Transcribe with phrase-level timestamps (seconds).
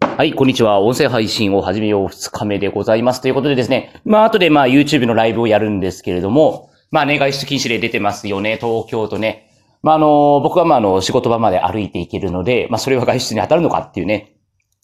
[0.00, 0.80] はい、こんにちは。
[0.80, 3.20] 音声配信を始めよう2日目でございます。
[3.20, 9.50] ということでですね、まあ、後でまあ、YouTube のライブをやるんですけれども、まあね、外出禁止令出てますよね、東京とね。
[9.82, 14.36] まあ、あの、僕はまあ、あの、仕事場まで歩いていけるので、まあ、それは外出に当たるのかっていうね、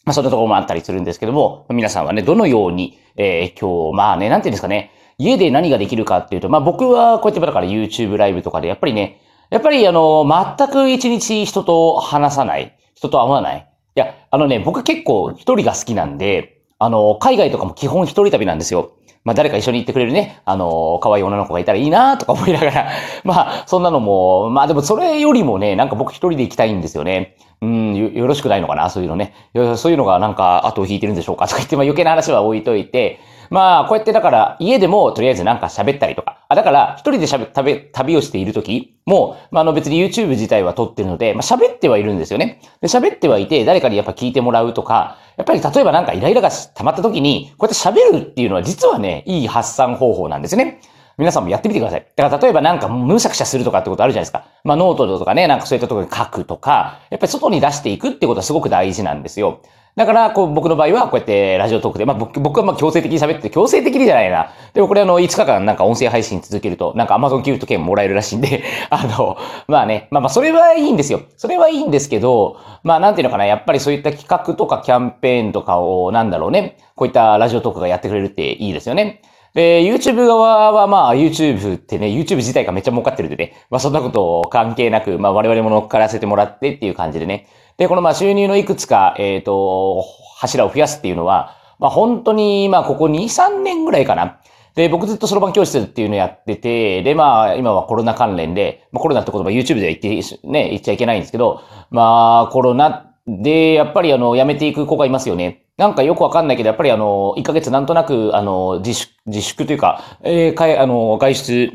[0.05, 9.21] まあ、そんなところもあったりするんですけども、皆さんはね、どのように、えー、今日、まあね、なんていうんですかね、家で何ができるかっていうと、まあ、僕はこうやってだから YouTube ライブとかで、やっぱりね、
[9.51, 10.27] やっぱりあの、
[10.59, 13.72] 全く一日人と話さない、人と会わない。
[13.95, 18.93] いや、あのね、僕結構一人が好きなんで、あの、海外とかも基本一人旅なんですよ。
[19.25, 22.91] まあ誰か一緒に行ってくれるね、あの、可愛い女の子がいたらいいなとか思いながら、
[23.23, 27.37] まあそんなのも、まあでもそれよりもね、なんか僕一人で行きたいんですよね。
[27.61, 29.35] うん、よよろしくないのかな、そういうのね。
[29.77, 42.61] そういうのがなんか後を引いてるんでしょうかとか言って、まあ余計な話は置いといて、まあこうやってだから家でもとりあえずなんか喋ったりとか、あ、だから一人で喋、旅、旅をしているときも、まああの別に YouTube 自体は撮ってるので、まあ喋ってはいるんですよね。
[42.81, 50.81] で、喋ってはいて、誰かにやっぱ聞いてもらうとか、やっぱり例えばなんかイライラが溜まった時に、こうやって喋るっていうのは実はね、いい発散方法なんですね。
[51.19, 52.07] 皆さんもやってみてください。
[52.17, 54.47] だから例えばなんかむしゃくしゃするとかってことあるじゃないですか。
[54.65, 59.63] まあノートとかね、なんかそういったところに書くとか、やっぱり外に出していくってことはすごく大事なんですよ。
[59.95, 64.51] だから、こう、僕の場合は、こうやってラジオトークで、まあ僕、はまあ強制的に喋って、強制的にじゃないな。
[64.73, 69.37] でもこれあの、5日間なんか音声配信続けると、なんか Amazon ギフト券もらえるらしいんで、 あの、
[69.69, 71.21] まあね、まあまあそれはいいんですよ。
[71.37, 79.21] それはいいんですけど、まあなんていうのかな、やっぱりそういった企画とかキャンペーンとかを、なんだろうね、こういったラジオトークがやってくれるっていいですよね。
[79.53, 87.47] で、YouTube 側はまあ YouTube ってね、YouTube 自体がめっちゃ儲かってるんでね、まあそんなこと関係なく、まあ我々も乗っからせてもらってっていう感じでね。
[87.77, 90.05] で、このまあ収入のいくつか、えっ、ー、と、
[90.37, 94.41] 柱を増やすっていうのは、まあ本当に、まあここ2、3年ぐらいかな。
[94.75, 100.09] で、僕ずっとそろばん教室っていうのやってて、で、まあ、今はコロナ関連で、まあコロナって言葉 YouTube では言って、
[100.49, 105.67] ね、言っちゃいけないんですけど、まあ、コロナで、やっぱりあの、辞めていく子がいますよね。
[105.77, 111.73] なんかよくわかんないけど、やっぱりあの、1ヶ月なんとなく、あの、自粛、自粛というか、えー、かい、あの、外出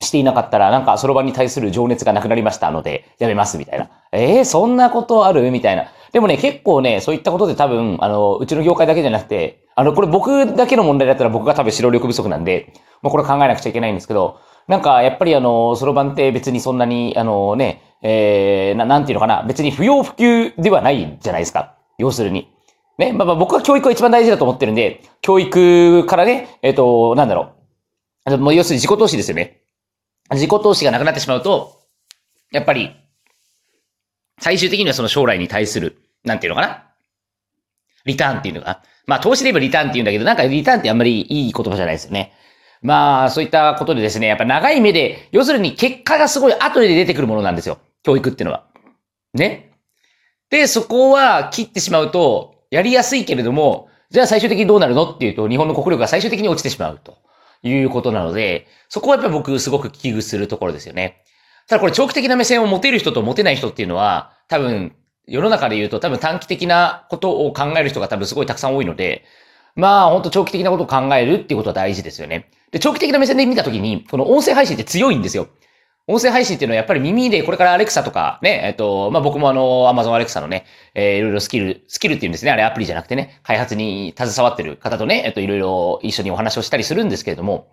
[0.00, 3.90] していなかったら、なんかそろばんに対する情熱がなくなりましたので、やめます、みたいな。
[4.12, 5.86] えー、そんなことあるみたいな。
[6.12, 12.72] でもね、結構ね、そういったことで多分、あの、うちの業界だけじゃなくて、あの、これ僕だけの問題だったら僕が多分指導力不足なんで、
[13.02, 21.74] もうこれ考えなくちゃいけないんですけど、なんか、やっぱりあの、そろばんって別にそんなに、あのね、えー、ななんていうのかな、別に不要不急ではないじゃないですか。
[21.98, 22.48] 要するに。
[22.98, 27.52] ね、まあまあ僕は教育が一番大事だと思ってるんで、教育からね、えっ、ー、と、なんだろ
[28.26, 28.38] う。
[28.38, 29.62] もう要するに自己投資ですよね。
[30.32, 31.80] 自己投資がなくなってしまうと、
[32.52, 32.94] やっぱり、
[34.40, 36.84] 最終的にはその将来に対する、なんていうのかな？
[38.04, 38.82] リターンっていうのが。
[39.06, 42.32] まあ、投資で言えばリターンって言うんだけど、なんかリターンってあんまりいい言葉じゃないですよね。
[42.82, 47.78] まあ、そういったことでですね、やっぱ長い目で、要するに結果がすごい後で出てくるものなんですよ。
[48.02, 48.64] 教育っていうのは。
[49.34, 49.72] ね？
[50.50, 55.10] で、そこは切ってしまうと、やりやすいけれども、じゃあ最終的にどうなるの？
[55.10, 57.17] っていうと、日本の国力が最終的に落ちてしまうと
[57.62, 61.22] いうことなので、そこはやっぱり僕すごく危惧するところですよね。
[61.68, 64.94] ただこれ長期的な目線を持てる人と持てない人っていうのは、多分、
[65.26, 69.24] 世の中で言うと多分短期的なことを考える人が多分すごいたくさん多いので、
[69.76, 72.50] まあ、ほんと長期的なことを考えるっていうことは大事ですよね。
[72.72, 75.48] で、長期的な目線で見たときに、この音声配信って強いんですよ。
[76.10, 80.64] 音声配信っていうのはやっぱり耳でこれからアレクサとかね、えっと、まあ、僕もあの、アマゾンアレクサのね、
[80.94, 82.50] えー、いろいろスキル、スキルっていうんですね。
[82.50, 87.68] あれアプリじゃなくてね、開発に携わってる方とね、えっと、いろいろ一緒にお話をしたりするんですけれども、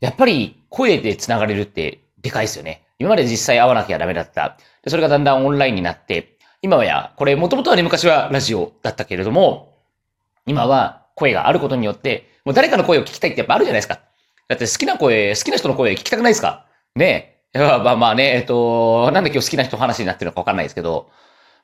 [0.00, 2.84] やっぱり声で繋がれるってでかいですよね。
[2.98, 4.56] 今まで実際会わなきゃダメだった。
[4.82, 9.76] でそれがだんだんオンラインになって、今はや、これもともとはね、昔はラジオだったけれども、
[10.46, 14.00] 今は声があることによって、もう誰かの声を聞きたいってやっぱあるじゃないですか。
[14.48, 21.10] だって好きな声、好きな人の声聞きたくないですかね まあまあね、えっと、なんで今日好きな人話になってるのかわかんないですけど、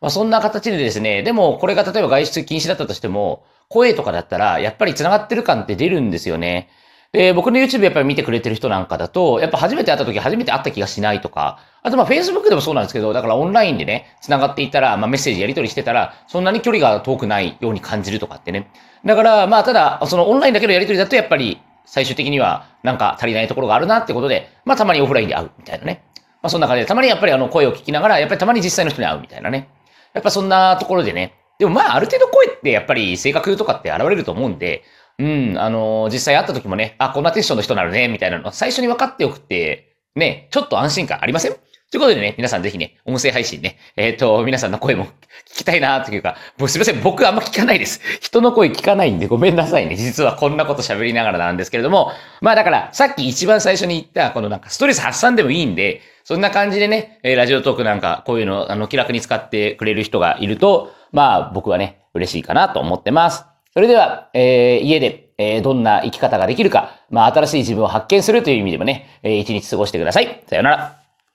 [0.00, 6.68] まあそんな形でですね、でもこれが例えば外出禁止だったとしても、声とかだったら、やっぱり繋がってる感って出るんですよね。
[7.12, 18.70] で、僕の YouTube やっぱり見てくれてる人なんかだと、やっぱ初めて会った時初めて会った気がしないとか、あとまあ Facebook でもそうなんですけど、だからオンラインでね、繋がっていたら、まあメッセージやり取りしてたら、そんなに距離が遠くないように感じるとかってね。
[19.06, 21.58] だからまあただ、そのオンラインだけのやり取りだとやっぱり
[21.90, 26.04] 最終的にはなんか足りないところがあるなってことで、まあたまにオフラインで会うみたいなね。
[26.42, 29.70] まあそんな感じで、たまにやっぱりあの声を聞きながら、やっぱりたまに実際の人に会うみたいなね。
[30.14, 31.34] やっぱそんなところでね。
[31.58, 34.84] でもまあある程度声ってやっぱり性格とかって現れると思うんで、
[35.18, 41.56] うん、あのー、実際会った時もね、あ、こんなテンションの人なるね、みたいなの最初に分かっておくって、ね、ちょっと安心感ありません？
[41.90, 48.02] ということでね、皆さんぜひね、音声配信ね、えっ、ー、と、皆さんの声も聞きたいなというか、もうすいません、僕あんま聞かないです。
[48.20, 49.96] 人の声聞かないんでごめんなさいね。
[49.96, 52.12] 実はこんなこと喋りながらなんですけれども、
[52.42, 63.46] まあだから、さっき一番最初に言った、このなんかストレス発散でもいいんで、そんな感じでね、えラジオトークなんか、こういうの、あの、気楽に使ってくれる人がいると、まあ僕はね、嬉しいかなと思ってます。
[63.72, 70.42] それでは、えー、家で、えー、どんな生き方ができるか、まあ、新しい自分を発見するという意味でもね、えー、一日過ごしてください。
[70.48, 70.97] さよなら。